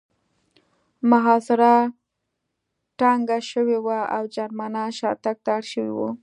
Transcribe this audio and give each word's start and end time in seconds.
محاصره 1.09 1.75
تنګه 2.99 3.37
شوې 3.51 3.77
وه 3.85 3.99
او 4.15 4.23
جرمنان 4.35 4.89
شاتګ 4.99 5.37
ته 5.45 5.51
اړ 5.57 5.63
شوي 5.73 5.93
وو 5.97 6.09